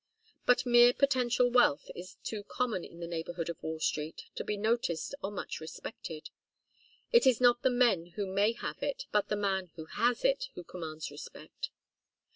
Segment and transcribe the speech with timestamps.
[0.47, 4.57] But mere potential wealth is too common in the neighbourhood of Wall Street to be
[4.57, 6.31] noticed or much respected.
[7.11, 10.49] It is not the man who may have it, but the man who has it,
[10.55, 11.69] who commands respect.